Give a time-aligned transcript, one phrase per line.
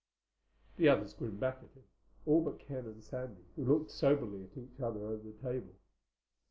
[0.77, 1.83] The others grinned back at him,
[2.25, 5.75] all but Ken and Sandy who looked soberly at each other over the table.